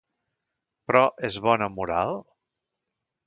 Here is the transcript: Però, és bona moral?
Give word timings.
Però, 0.91 1.03
és 1.29 1.37
bona 1.47 1.67
moral? 1.75 2.17